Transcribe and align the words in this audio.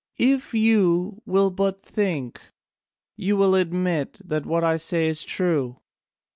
If 0.17 0.55
you 0.55 1.21
will 1.27 1.51
but 1.51 1.79
think, 1.79 2.41
you 3.17 3.37
will 3.37 3.53
admit 3.53 4.19
that 4.25 4.47
what 4.47 4.63
I 4.63 4.77
say 4.77 5.07
is 5.07 5.23
true. 5.23 5.77